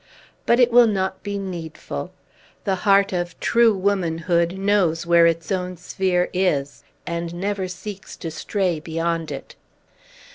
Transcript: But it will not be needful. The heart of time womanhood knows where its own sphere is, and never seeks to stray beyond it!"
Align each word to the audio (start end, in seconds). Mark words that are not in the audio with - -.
But 0.47 0.59
it 0.59 0.71
will 0.71 0.87
not 0.87 1.21
be 1.21 1.37
needful. 1.37 2.11
The 2.63 2.73
heart 2.89 3.13
of 3.13 3.39
time 3.39 3.83
womanhood 3.83 4.57
knows 4.57 5.05
where 5.05 5.27
its 5.27 5.51
own 5.51 5.77
sphere 5.77 6.27
is, 6.33 6.83
and 7.05 7.35
never 7.35 7.67
seeks 7.67 8.17
to 8.17 8.31
stray 8.31 8.79
beyond 8.79 9.31
it!" 9.31 9.53